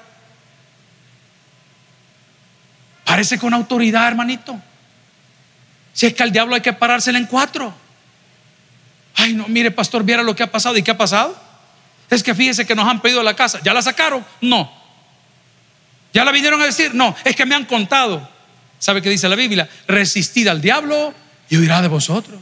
[3.06, 4.60] Parece con autoridad, hermanito.
[5.94, 7.74] Si es que al diablo hay que parársela en cuatro.
[9.28, 10.78] Ay, no, mire, pastor, viera lo que ha pasado.
[10.78, 11.38] ¿Y qué ha pasado?
[12.10, 13.60] Es que fíjese que nos han pedido la casa.
[13.62, 14.26] ¿Ya la sacaron?
[14.40, 14.72] No.
[16.13, 16.96] ¿Ya la vinieron a decir?
[16.96, 18.28] No, es que me han contado.
[18.80, 19.68] ¿Sabe qué dice la Biblia?
[19.88, 21.13] Resistid al diablo
[21.50, 22.40] y huirá de vosotros.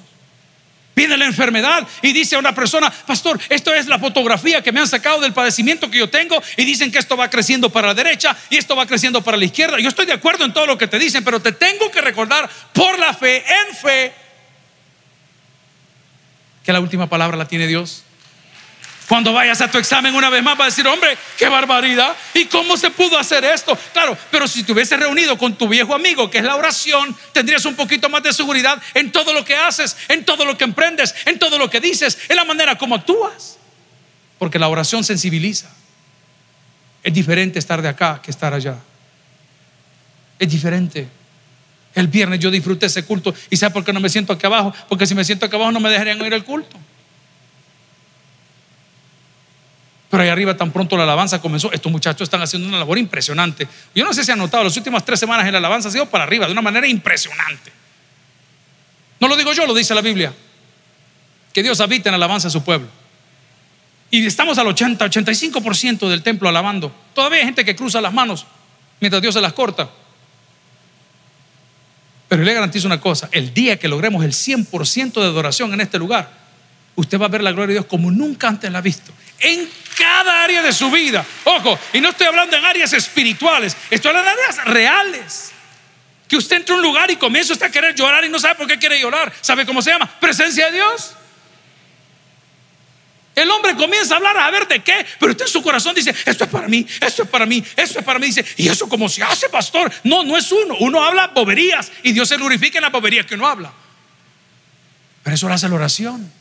[0.95, 4.79] Viene la enfermedad y dice a una persona, pastor, esto es la fotografía que me
[4.79, 7.93] han sacado del padecimiento que yo tengo y dicen que esto va creciendo para la
[7.95, 9.79] derecha y esto va creciendo para la izquierda.
[9.79, 12.47] Yo estoy de acuerdo en todo lo que te dicen, pero te tengo que recordar
[12.71, 14.13] por la fe, en fe,
[16.65, 18.03] que la última palabra la tiene Dios.
[19.07, 22.15] Cuando vayas a tu examen una vez más, va a decir, hombre, qué barbaridad.
[22.33, 23.77] ¿Y cómo se pudo hacer esto?
[23.93, 27.63] Claro, pero si te hubieses reunido con tu viejo amigo, que es la oración, tendrías
[27.65, 31.13] un poquito más de seguridad en todo lo que haces, en todo lo que emprendes,
[31.25, 33.57] en todo lo que dices, en la manera como actúas.
[34.39, 35.69] Porque la oración sensibiliza.
[37.03, 38.77] Es diferente estar de acá que estar allá.
[40.39, 41.07] Es diferente.
[41.95, 44.73] El viernes yo disfruté ese culto y ¿sabe por qué no me siento aquí abajo?
[44.89, 46.77] Porque si me siento aquí abajo no me dejarían ir al culto.
[50.09, 51.71] Pero ahí arriba tan pronto la alabanza comenzó.
[51.71, 53.67] Estos muchachos están haciendo una labor impresionante.
[53.93, 56.25] Yo no sé si han notado, las últimas tres semanas la alabanza ha sido para
[56.25, 57.71] arriba de una manera impresionante.
[59.19, 60.33] No lo digo yo, lo dice la Biblia.
[61.53, 62.87] Que Dios habita en la alabanza de su pueblo.
[64.11, 66.93] Y estamos al 80, 85% del templo alabando.
[67.13, 68.45] Todavía hay gente que cruza las manos
[68.99, 69.89] mientras Dios se las corta.
[72.27, 75.99] Pero le garantizo una cosa, el día que logremos el 100% de adoración en este
[75.99, 76.29] lugar,
[76.95, 79.11] usted va a ver la gloria de Dios como nunca antes la ha visto.
[79.39, 81.25] En cada área de su vida.
[81.43, 85.51] Ojo, y no estoy hablando en áreas espirituales, estoy hablando en áreas reales.
[86.27, 88.55] Que usted entre a un lugar y comienza usted a querer llorar y no sabe
[88.55, 89.31] por qué quiere llorar.
[89.41, 90.09] ¿Sabe cómo se llama?
[90.19, 91.11] Presencia de Dios.
[93.35, 96.15] El hombre comienza a hablar a ver de qué, pero usted en su corazón dice,
[96.25, 98.27] esto es para mí, esto es para mí, esto es para mí.
[98.27, 99.91] Dice, ¿y eso como se hace, pastor?
[100.03, 100.75] No, no es uno.
[100.79, 103.73] Uno habla boberías y Dios se glorifica en las boberías que uno habla.
[105.23, 106.31] Pero eso lo hace la oración.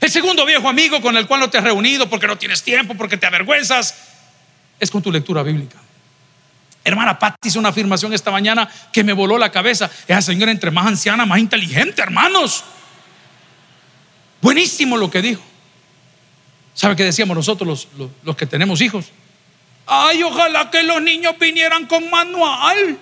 [0.00, 2.94] El segundo viejo amigo con el cual no te has reunido porque no tienes tiempo,
[2.94, 3.94] porque te avergüenzas,
[4.78, 5.78] es con tu lectura bíblica.
[6.84, 9.90] Hermana Patti hizo una afirmación esta mañana que me voló la cabeza.
[10.06, 12.64] Esa señora entre más anciana, más inteligente, hermanos.
[14.40, 15.49] Buenísimo lo que dijo.
[16.80, 19.10] ¿Sabe qué decíamos nosotros los, los que tenemos hijos?
[19.86, 22.96] Ay, ojalá que los niños vinieran con manual.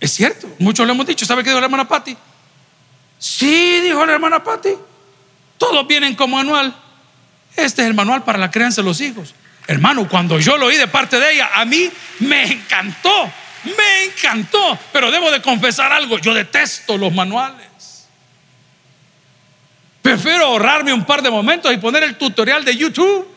[0.00, 1.24] Es cierto, muchos le hemos dicho.
[1.24, 2.16] ¿Sabe qué dijo la hermana Patti?
[3.20, 4.70] Sí, dijo la hermana Patti.
[5.58, 6.74] Todos vienen con manual.
[7.54, 9.32] Este es el manual para la crianza de los hijos.
[9.68, 13.30] Hermano, cuando yo lo oí de parte de ella, a mí me encantó,
[13.62, 14.76] me encantó.
[14.92, 17.67] Pero debo de confesar algo, yo detesto los manuales.
[20.08, 23.28] Prefiero ahorrarme un par de momentos y poner el tutorial de YouTube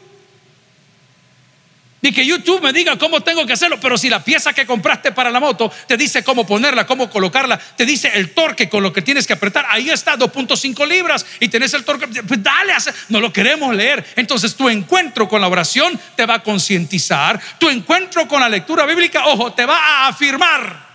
[2.02, 5.12] ni que YouTube me diga cómo tengo que hacerlo, pero si la pieza que compraste
[5.12, 8.94] para la moto te dice cómo ponerla, cómo colocarla, te dice el torque con lo
[8.94, 12.72] que tienes que apretar, ahí está 2.5 libras y tenés el torque, pues dale,
[13.10, 14.06] no lo queremos leer.
[14.16, 18.86] Entonces tu encuentro con la oración te va a concientizar, tu encuentro con la lectura
[18.86, 20.88] bíblica, ojo, te va a afirmar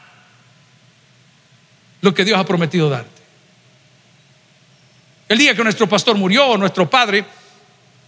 [2.01, 3.16] lo que Dios ha prometido darte.
[5.29, 7.25] El día que nuestro pastor murió, nuestro padre,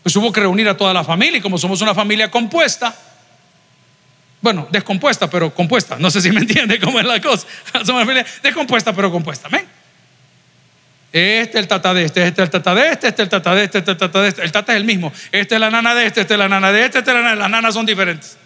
[0.02, 2.94] pues hubo que reunir a toda la familia y como somos una familia compuesta,
[4.40, 5.96] bueno, descompuesta, pero compuesta.
[5.98, 7.46] No sé si me entiende cómo es la cosa.
[7.84, 9.48] Somos familia descompuesta, pero compuesta.
[9.48, 9.66] Amén.
[11.12, 13.30] Este es el tata de este, este es el tata de este, este es el
[13.30, 14.42] tata de este, este es el tata de este.
[14.42, 15.12] El tata es el mismo.
[15.32, 17.22] Este es la nana de este, este es la nana de este, este es la
[17.22, 17.34] nana.
[17.34, 18.36] Las nanas son diferentes.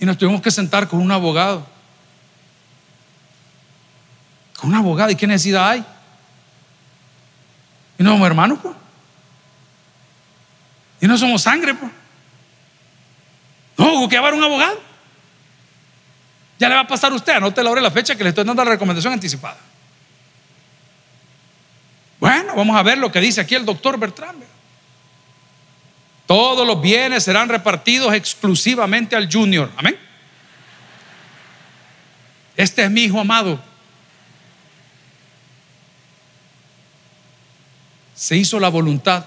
[0.00, 1.66] Y nos tuvimos que sentar con un abogado.
[4.64, 5.10] Un abogado.
[5.10, 5.84] ¿Y qué necesidad hay?
[7.98, 8.74] Y no somos hermanos, pues.
[11.00, 11.92] Y no somos sangre, pues.
[13.76, 14.80] No, que llevar un abogado.
[16.58, 18.44] Ya le va a pasar a usted, anote la hora la fecha que le estoy
[18.44, 19.58] dando la recomendación anticipada.
[22.18, 24.42] Bueno, vamos a ver lo que dice aquí el doctor Bertrand.
[26.26, 29.70] Todos los bienes serán repartidos exclusivamente al junior.
[29.76, 29.98] Amén.
[32.56, 33.73] Este es mi hijo amado
[38.14, 39.26] se hizo la voluntad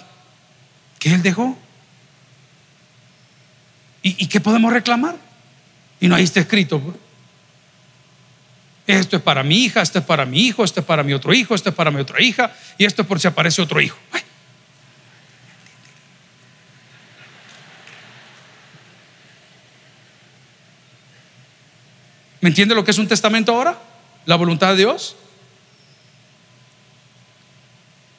[1.00, 1.58] que Él dejó.
[4.02, 5.15] ¿Y, qué podemos reclamar?
[6.00, 6.82] Y no ahí está escrito.
[8.86, 11.34] Esto es para mi hija, esto es para mi hijo, esto es para mi otro
[11.34, 13.97] hijo, esto es para mi otra hija, y esto es por si aparece otro hijo.
[22.39, 23.78] ¿Me entiende lo que es un testamento ahora?
[24.26, 25.17] La voluntad de Dios.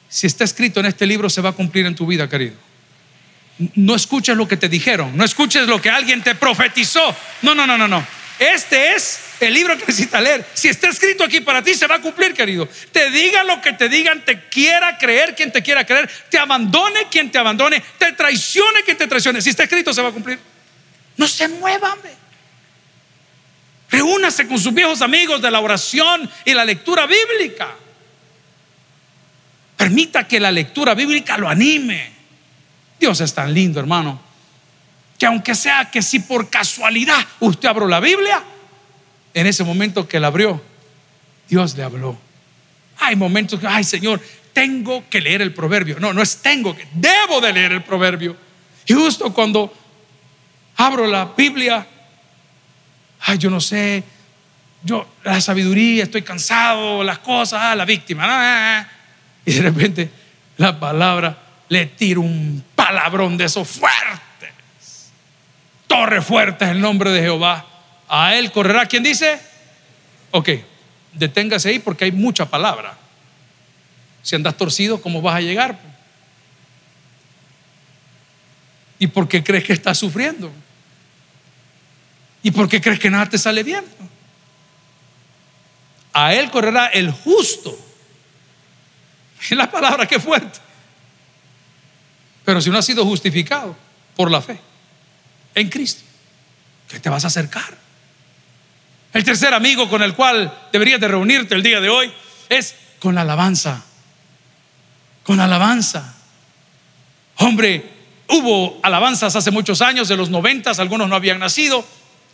[0.09, 2.55] Si está escrito en este libro, se va a cumplir en tu vida, querido.
[3.75, 7.15] No escuches lo que te dijeron, no escuches lo que alguien te profetizó.
[7.41, 8.05] No, no, no, no, no.
[8.39, 10.45] Este es el libro que necesitas leer.
[10.53, 12.67] Si está escrito aquí para ti, se va a cumplir, querido.
[12.91, 17.07] Te diga lo que te digan, te quiera creer quien te quiera creer, te abandone
[17.11, 19.41] quien te abandone, te traicione quien te traicione.
[19.41, 20.39] Si está escrito, se va a cumplir.
[21.17, 21.99] No se muevan.
[23.91, 27.75] Reúnase con sus viejos amigos de la oración y la lectura bíblica.
[29.79, 32.11] Permita que la lectura bíblica lo anime.
[32.99, 34.19] Dios es tan lindo, hermano,
[35.17, 38.43] que aunque sea que si por casualidad usted abrió la Biblia,
[39.33, 40.61] en ese momento que la abrió,
[41.47, 42.17] Dios le habló.
[42.97, 44.19] Hay momentos que, ay Señor,
[44.51, 45.97] tengo que leer el proverbio.
[45.97, 48.35] No, no es tengo que, debo de leer el proverbio.
[48.85, 49.73] Y justo cuando
[50.75, 51.87] abro la Biblia,
[53.21, 54.03] ay, yo no sé,
[54.83, 58.25] yo, la sabiduría, estoy cansado, las cosas, ah, la víctima.
[58.27, 58.98] Ah,
[59.49, 60.11] y de repente
[60.57, 61.35] la palabra
[61.69, 65.09] le tira un palabrón de esos fuertes.
[65.87, 67.65] Torre fuerte es el nombre de Jehová.
[68.07, 68.85] A él correrá.
[68.85, 69.39] ¿Quién dice?
[70.29, 70.49] Ok,
[71.13, 72.95] deténgase ahí porque hay mucha palabra.
[74.21, 75.79] Si andas torcido, ¿cómo vas a llegar?
[78.99, 80.51] ¿Y por qué crees que estás sufriendo?
[82.43, 83.83] ¿Y por qué crees que nada te sale bien?
[86.13, 87.88] A él correrá el justo
[89.55, 90.59] la palabra que fuerte.
[92.45, 93.75] Pero si uno ha sido justificado
[94.15, 94.59] por la fe
[95.55, 96.01] en Cristo,
[96.87, 97.77] ¿qué te vas a acercar?
[99.13, 102.11] El tercer amigo con el cual deberías de reunirte el día de hoy
[102.47, 103.83] es con la alabanza.
[105.23, 106.15] Con alabanza.
[107.37, 107.89] Hombre,
[108.27, 111.85] hubo alabanzas hace muchos años, de los noventas, algunos no habían nacido.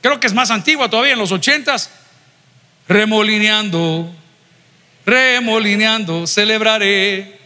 [0.02, 1.90] Creo que es más antigua todavía, en los ochentas.
[2.88, 4.14] Remolineando
[5.06, 7.40] remolineando, celebraré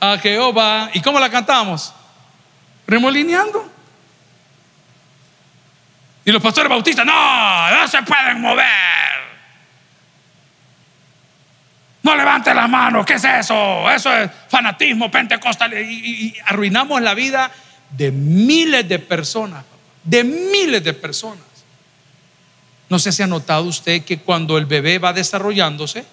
[0.00, 0.90] a Jehová.
[0.92, 1.92] ¿Y cómo la cantamos?
[2.86, 3.70] Remolineando.
[6.26, 8.66] Y los pastores bautistas, no, no se pueden mover.
[12.02, 13.90] No levante la mano, ¿qué es eso?
[13.90, 15.72] Eso es fanatismo pentecostal.
[15.72, 17.50] Y, y arruinamos la vida
[17.90, 19.64] de miles de personas,
[20.02, 21.44] de miles de personas.
[22.90, 26.04] No sé si ha notado usted que cuando el bebé va desarrollándose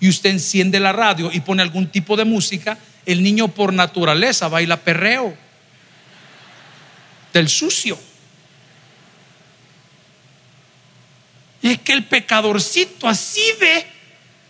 [0.00, 4.48] y usted enciende la radio y pone algún tipo de música, el niño por naturaleza
[4.48, 5.36] baila perreo
[7.32, 7.98] del sucio.
[11.62, 13.86] Y es que el pecadorcito así ve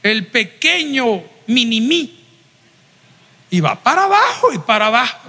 [0.02, 2.18] el pequeño minimí
[3.50, 5.20] y va para abajo y para abajo.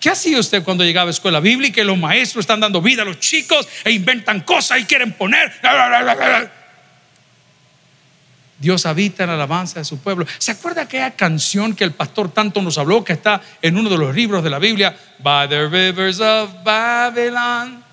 [0.00, 3.04] ¿Qué hacía usted cuando llegaba a escuela bíblica y los maestros están dando vida a
[3.04, 5.52] los chicos e inventan cosas y quieren poner?
[8.58, 10.26] Dios habita en la alabanza de su pueblo.
[10.38, 13.96] ¿Se acuerda aquella canción que el pastor tanto nos habló, que está en uno de
[13.96, 14.96] los libros de la Biblia?
[15.20, 17.84] By the rivers of Babylon,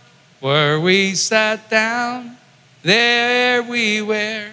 [0.42, 2.38] where we sat down,
[2.82, 4.52] there we were,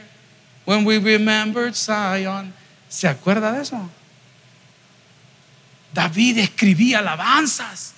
[0.66, 2.52] when we remembered Zion.
[2.90, 3.90] ¿Se acuerda de eso?
[5.94, 7.94] David escribía alabanzas.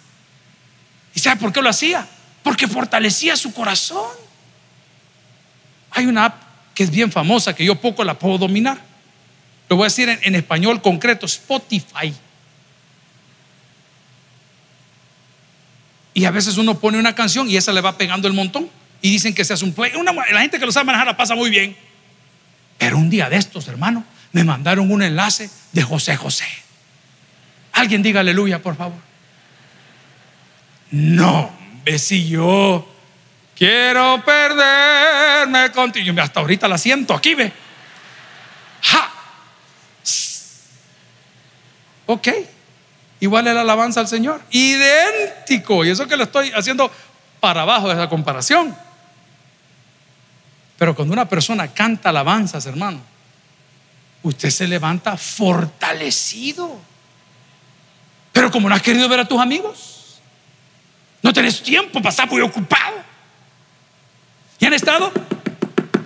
[1.15, 2.07] ¿Y sabe por qué lo hacía?
[2.45, 4.11] Porque fortalecía su corazón.
[5.91, 6.44] Hay una
[6.75, 8.79] que es bien famosa que yo poco la puedo dominar.
[9.69, 12.13] Lo voy a decir en, español concreto, Spotify.
[16.13, 18.69] Y a veces uno pone una canción y esa le va pegando el montón.
[19.01, 19.93] Y dicen que se un play.
[20.33, 21.77] la gente que lo sabe manejar la pasa muy bien.
[22.79, 26.47] Pero un día de estos, hermano, me mandaron un enlace de José José.
[27.73, 28.99] Alguien diga aleluya, por favor.
[30.91, 31.51] No,
[31.99, 32.94] si yo
[33.57, 36.21] quiero perderme contigo.
[36.21, 37.53] Hasta ahorita la siento aquí, ve.
[38.83, 39.13] Ja.
[42.07, 42.29] Ok.
[43.21, 44.43] Igual es la alabanza al Señor.
[44.51, 45.85] Idéntico.
[45.85, 46.91] Y eso que lo estoy haciendo
[47.41, 48.77] para abajo de esa comparación.
[50.77, 53.01] Pero cuando una persona canta alabanzas, hermano,
[54.23, 56.79] usted se levanta fortalecido.
[58.33, 60.21] Pero como no has querido ver a tus amigos,
[61.23, 63.14] no tenés tiempo, pasar muy ocupado.
[64.59, 65.13] ¿Y han estado?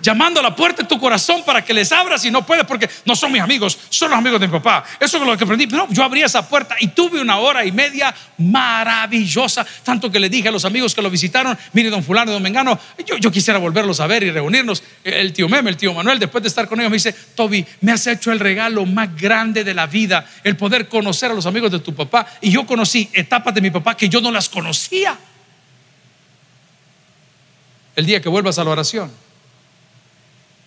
[0.09, 2.89] llamando a la puerta de tu corazón para que les abras y no puedes porque
[3.05, 4.85] no son mis amigos, son los amigos de mi papá.
[4.99, 5.67] Eso es lo que aprendí.
[5.67, 10.29] No, yo abrí esa puerta y tuve una hora y media maravillosa, tanto que le
[10.29, 13.59] dije a los amigos que lo visitaron, mire, don fulano, don Mengano, yo, yo quisiera
[13.59, 14.83] volverlos a ver y reunirnos.
[15.05, 17.93] El tío Meme, el tío Manuel, después de estar con ellos, me dice, Toby, me
[17.93, 21.71] has hecho el regalo más grande de la vida, el poder conocer a los amigos
[21.71, 22.27] de tu papá.
[22.41, 25.19] Y yo conocí etapas de mi papá que yo no las conocía.
[27.99, 29.11] El día que vuelvas a la oración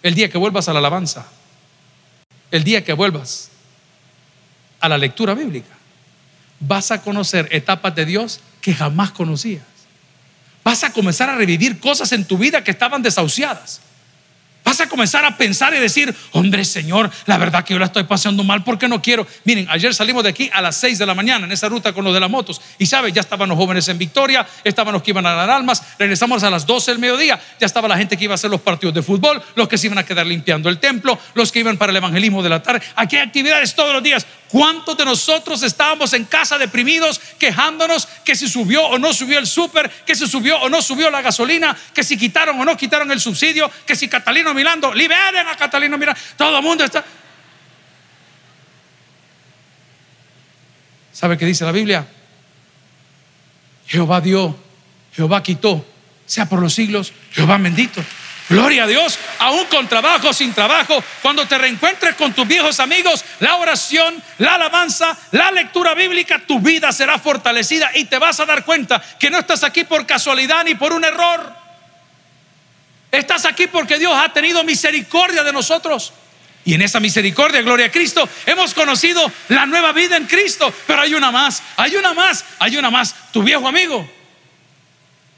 [0.04, 1.28] el día que vuelvas a la alabanza,
[2.50, 3.50] el día que vuelvas
[4.80, 5.76] a la lectura bíblica,
[6.60, 9.64] vas a conocer etapas de Dios que jamás conocías.
[10.64, 13.82] Vas a comenzar a revivir cosas en tu vida que estaban desahuciadas.
[14.72, 18.06] Vas a comenzar a pensar y decir, hombre Señor, la verdad que yo la estoy
[18.06, 19.28] pasando mal porque no quiero.
[19.44, 22.06] Miren, ayer salimos de aquí a las 6 de la mañana en esa ruta con
[22.06, 22.62] los de las motos.
[22.78, 25.84] Y sabe, ya estaban los jóvenes en Victoria, estaban los que iban a dar almas,
[26.00, 28.62] regresamos a las 12 del mediodía, ya estaba la gente que iba a hacer los
[28.62, 31.76] partidos de fútbol, los que se iban a quedar limpiando el templo, los que iban
[31.76, 32.82] para el evangelismo de la tarde.
[32.96, 34.26] Aquí hay actividades todos los días.
[34.52, 39.48] ¿Cuántos de nosotros estábamos en casa deprimidos, quejándonos que si subió o no subió el
[39.48, 43.10] súper, que si subió o no subió la gasolina, que si quitaron o no quitaron
[43.14, 47.02] el subsidio, que si Catalino Milando, liberen a Catalino Mirando, todo el mundo está...
[51.14, 52.06] ¿Sabe qué dice la Biblia?
[53.88, 54.58] Jehová dio,
[55.14, 55.86] Jehová quitó,
[56.26, 58.04] sea por los siglos, Jehová bendito.
[58.52, 63.24] Gloria a Dios, aún con trabajo, sin trabajo, cuando te reencuentres con tus viejos amigos,
[63.40, 68.46] la oración, la alabanza, la lectura bíblica, tu vida será fortalecida y te vas a
[68.46, 71.56] dar cuenta que no estás aquí por casualidad ni por un error.
[73.10, 76.12] Estás aquí porque Dios ha tenido misericordia de nosotros.
[76.66, 80.74] Y en esa misericordia, gloria a Cristo, hemos conocido la nueva vida en Cristo.
[80.86, 83.16] Pero hay una más, hay una más, hay una más.
[83.32, 84.06] Tu viejo amigo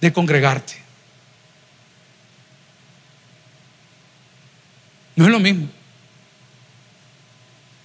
[0.02, 0.83] de congregarte.
[5.15, 5.67] No es lo mismo.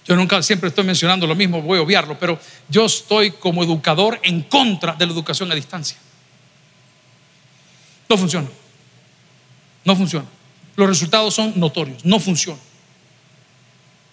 [0.07, 4.19] Yo nunca siempre estoy mencionando lo mismo, voy a obviarlo, pero yo estoy como educador
[4.23, 5.97] en contra de la educación a distancia.
[8.09, 8.47] No funciona.
[9.85, 10.25] No funciona.
[10.75, 12.03] Los resultados son notorios.
[12.03, 12.59] No funciona.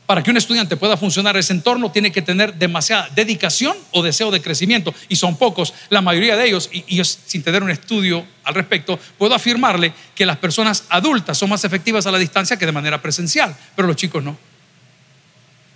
[0.06, 4.30] Para que un estudiante pueda funcionar ese entorno tiene que tener demasiada dedicación o deseo
[4.30, 5.74] de crecimiento y son pocos.
[5.90, 10.24] La mayoría de ellos, y, yo sin tener un estudio al respecto, puedo afirmarle que
[10.24, 13.96] las personas adultas son más efectivas a la distancia que de manera presencial, pero los
[13.96, 14.38] chicos no.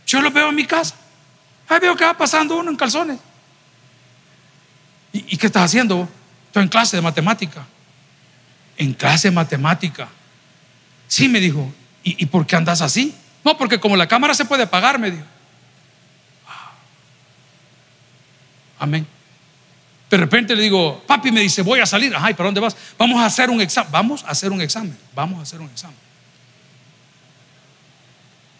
[0.06, 0.94] Yo los veo en mi casa.
[1.68, 3.18] Ahí veo que va pasando uno en calzones.
[5.12, 6.08] ¿Y, qué estás haciendo?
[6.46, 7.66] Estoy en clase de matemática.
[8.76, 10.08] En clase de matemática.
[11.08, 11.72] Sí, me dijo.
[12.04, 13.12] ¿Y, y por qué andas así?
[13.44, 15.24] No, porque como la cámara se puede apagar, me dijo.
[18.78, 19.06] Amén.
[20.10, 22.12] De repente le digo, papi me dice, voy a salir.
[22.18, 22.76] Ay, ¿para dónde vas?
[22.98, 23.92] Vamos a hacer un examen.
[23.92, 24.98] Vamos a hacer un examen.
[25.14, 25.96] Vamos a hacer un examen.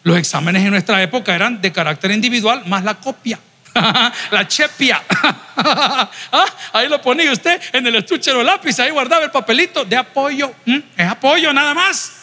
[0.02, 3.38] Los exámenes en nuestra época eran de carácter individual más la copia.
[4.30, 5.02] la chepia.
[5.62, 9.94] Ah, ahí lo ponía usted en el estuche de lápiz, ahí guardaba el papelito de
[9.94, 10.54] apoyo.
[10.64, 10.78] ¿Mm?
[10.96, 12.19] Es apoyo nada más.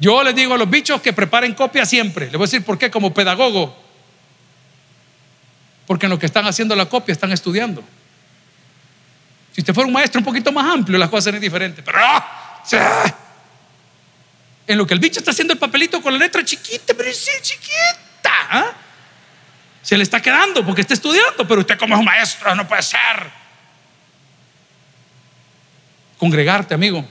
[0.00, 2.26] Yo les digo a los bichos que preparen copia siempre.
[2.26, 3.76] Les voy a decir por qué como pedagogo.
[5.86, 7.84] Porque en lo que están haciendo la copia están estudiando.
[9.52, 11.84] Si usted fuera un maestro un poquito más amplio, las cosas serían diferentes.
[11.84, 13.14] Pero ¡ah!
[14.66, 17.32] en lo que el bicho está haciendo el papelito con la letra chiquita, pero sí,
[17.42, 18.30] chiquita.
[18.50, 18.72] ¿ah?
[19.82, 22.82] Se le está quedando porque está estudiando, pero usted como es un maestro no puede
[22.82, 23.40] ser.
[26.18, 27.04] Congregarte, amigo,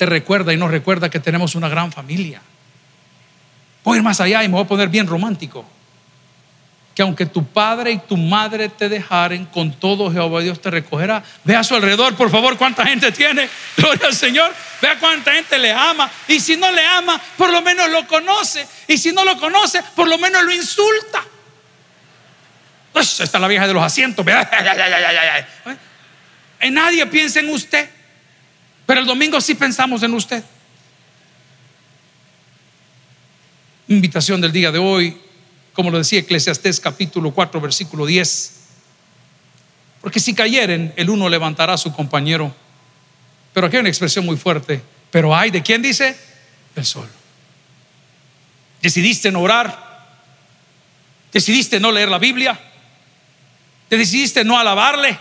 [0.00, 2.40] te recuerda y nos recuerda que tenemos una gran familia.
[3.84, 5.62] Voy a ir más allá y me voy a poner bien romántico.
[6.94, 11.22] Que aunque tu padre y tu madre te dejaren, con todo Jehová Dios te recogerá.
[11.44, 13.46] Ve a su alrededor, por favor, cuánta gente tiene.
[13.76, 14.54] Gloria al Señor.
[14.80, 16.10] Vea cuánta gente le ama.
[16.28, 18.66] Y si no le ama, por lo menos lo conoce.
[18.88, 21.22] Y si no lo conoce, por lo menos lo insulta.
[22.94, 24.24] Está la vieja de los asientos.
[26.58, 27.99] En nadie piensa en usted.
[28.90, 30.42] Pero el domingo sí pensamos en usted.
[33.86, 35.16] Invitación del día de hoy,
[35.72, 38.52] como lo decía Eclesiastés capítulo 4, versículo 10.
[40.00, 42.52] Porque si cayeren, el uno levantará a su compañero.
[43.52, 44.82] Pero aquí hay una expresión muy fuerte.
[45.12, 46.16] Pero hay de quién dice?
[46.74, 47.08] El sol.
[48.82, 50.18] Decidiste no orar.
[51.32, 52.58] Decidiste no leer la Biblia
[53.88, 55.16] te decidiste no alabarle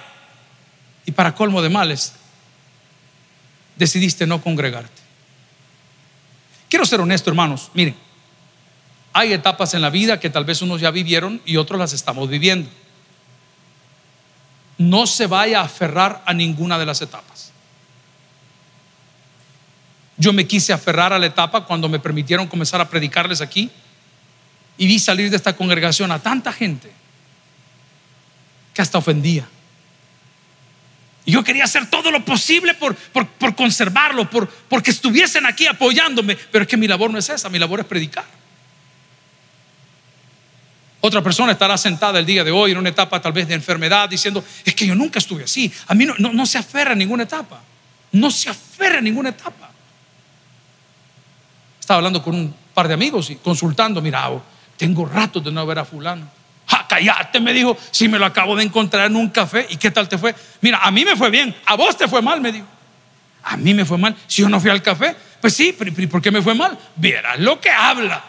[1.05, 2.13] y para colmo de males,
[3.79, 5.01] decidiste no congregarte.
[6.69, 7.71] Quiero ser honesto, hermanos.
[7.73, 7.95] Miren,
[9.13, 12.29] hay etapas en la vida que tal vez unos ya vivieron y otros las estamos
[12.29, 12.69] viviendo.
[14.77, 17.51] No se vaya a aferrar a ninguna de las etapas.
[20.17, 23.71] Yo me quise aferrar a la etapa cuando me permitieron comenzar a predicarles aquí
[24.77, 26.91] y vi salir de esta congregación a tanta gente
[28.73, 29.47] que hasta ofendía.
[31.29, 36.35] Yo quería hacer todo lo posible por, por, conservarlo, por, porque estuviesen aquí apoyándome.
[36.35, 38.25] Pero es que mi labor no es esa, mi labor es predicar.
[41.01, 44.09] Otra persona estará sentada el día de hoy en una etapa tal vez de enfermedad
[44.09, 45.71] diciendo, es que yo nunca estuve así.
[45.87, 47.61] A mí no, no, se aferra a ninguna etapa.
[48.11, 49.69] No se aferra a ninguna etapa.
[51.79, 54.29] Estaba hablando con un par de amigos y consultando, mira,
[54.77, 56.38] tengo rato de no ver a fulano.
[56.89, 59.67] Cállate, me dijo, si me lo acabo de encontrar en un café.
[59.69, 60.33] ¿Y qué tal te fue?
[60.59, 62.65] Mira, a mí me fue bien, a vos te fue mal, me dijo.
[63.43, 64.15] A mí me fue mal.
[64.25, 66.77] Si yo no fui al café, pues sí, pero ¿por qué me fue mal?
[66.95, 68.23] Vieras lo que habla.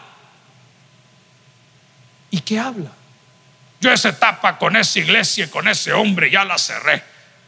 [2.29, 2.91] ¿Y qué habla?
[3.81, 7.03] Yo esa etapa con esa iglesia, con ese hombre, ya la cerré.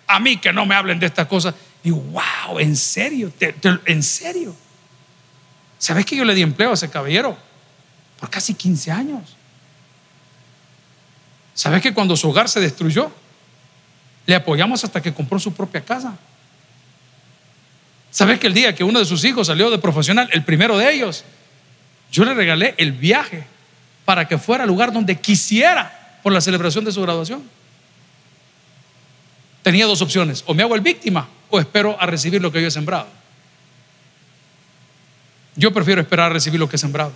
[0.08, 1.54] A mí que no me hablen de estas cosas.
[1.84, 3.32] Digo, wow, ¿en serio?
[3.86, 4.56] ¿En serio?
[5.78, 7.38] ¿Sabes que yo le di empleo a ese caballero?
[8.20, 9.38] Por casi 15 años.
[11.54, 13.12] ¿Sabes que cuando su hogar se destruyó,
[14.26, 16.18] le apoyamos hasta que compró su propia casa?
[18.10, 20.94] ¿Sabes que el día que uno de sus hijos salió de profesional, el primero de
[20.94, 21.24] ellos,
[22.12, 23.44] yo le regalé el viaje
[24.06, 27.44] para que fuera al lugar donde quisiera por la celebración de su graduación?
[29.64, 32.68] Tenía dos opciones, o me hago el víctima o espero a recibir lo que yo
[32.68, 33.08] he sembrado.
[35.56, 37.14] Yo prefiero esperar a recibir lo que he sembrado.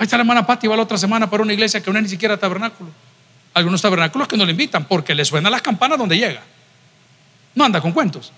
[0.00, 2.04] Ahí está la hermana Pati, va la otra semana para una iglesia que no es
[2.04, 2.88] ni siquiera tabernáculo.
[3.52, 6.40] Algunos tabernáculos que no le invitan porque le suenan las campanas donde llega.
[7.54, 8.32] No anda con cuentos.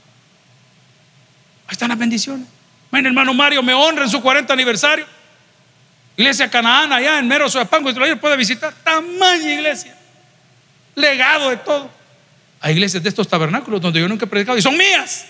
[1.69, 2.49] Ahí están las bendiciones.
[2.91, 5.07] Mi hermano Mario me honra en su 40 aniversario.
[6.17, 8.75] Iglesia Canaán, allá en Mero Soyapango, y puede visitar.
[8.83, 9.97] Tamaña iglesia.
[10.97, 11.89] Legado de todo.
[12.61, 15.27] Hay iglesias de estos tabernáculos donde yo nunca he predicado y son mías.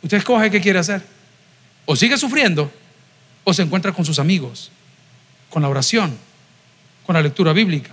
[0.00, 1.02] Usted escoge qué quiere hacer.
[1.84, 2.72] O sigue sufriendo
[3.48, 4.72] o se encuentra con sus amigos,
[5.50, 6.18] con la oración,
[7.06, 7.92] con la lectura bíblica,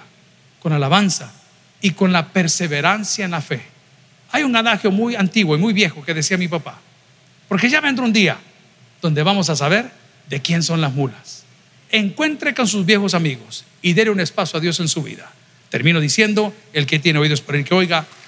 [0.60, 1.32] con alabanza
[1.80, 3.62] y con la perseverancia en la fe.
[4.32, 6.80] Hay un adagio muy antiguo y muy viejo que decía mi papá,
[7.47, 8.39] porque ya vendrá un día
[8.99, 9.91] donde vamos a saber
[10.28, 11.43] de quién son las mulas.
[11.91, 15.32] Encuentre con sus viejos amigos y déle un espacio a Dios en su vida.
[15.70, 18.08] Termino diciendo, el que tiene oídos para el que oiga,